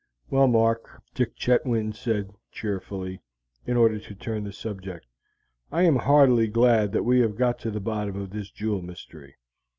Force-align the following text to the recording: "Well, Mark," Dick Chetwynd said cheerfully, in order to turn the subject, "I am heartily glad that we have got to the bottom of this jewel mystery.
"Well, 0.31 0.47
Mark," 0.47 1.03
Dick 1.13 1.35
Chetwynd 1.35 1.95
said 1.95 2.31
cheerfully, 2.51 3.21
in 3.67 3.77
order 3.77 3.99
to 3.99 4.15
turn 4.15 4.43
the 4.45 4.51
subject, 4.51 5.05
"I 5.71 5.83
am 5.83 5.97
heartily 5.97 6.47
glad 6.47 6.91
that 6.93 7.03
we 7.03 7.19
have 7.19 7.37
got 7.37 7.59
to 7.59 7.69
the 7.69 7.79
bottom 7.79 8.19
of 8.19 8.31
this 8.31 8.49
jewel 8.49 8.81
mystery. 8.81 9.35